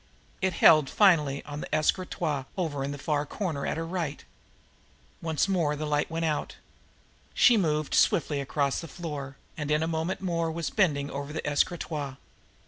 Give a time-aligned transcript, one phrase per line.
[0.41, 4.25] It held finally on an escritoire over in the far corner at her right.
[5.21, 6.55] Once more the light went out.
[7.35, 11.45] She moved swiftly across the floor, and in a moment more was bending over the
[11.47, 12.17] escritoire.